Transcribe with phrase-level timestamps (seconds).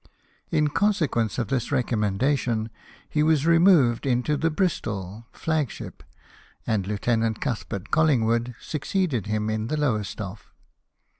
[0.49, 2.71] In consequence of this recom mendation
[3.07, 6.01] he was removed into the Bristol flag ship,
[6.65, 10.55] and Lieutenant Cuthbert Collingwood succeeded him in the Lowestoffe.